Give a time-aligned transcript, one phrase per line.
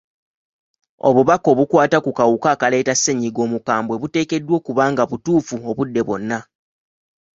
[1.07, 6.39] Obubaka obukwata ku kawuka akaleeta ssennyiga omukambwe buteekeddwa okuba nga butuufu obudde bwonna.